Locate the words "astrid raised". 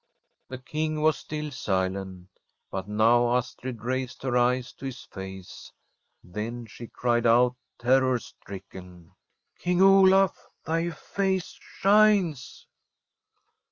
3.35-4.23